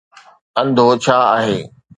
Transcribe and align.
انڌو 0.59 0.87
ڇا 1.03 1.17
آهي؟ 1.35 1.57